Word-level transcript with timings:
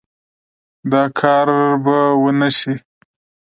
دا 0.91 1.03
کار 1.19 1.47
به 1.83 1.97
ونشي 2.23 2.73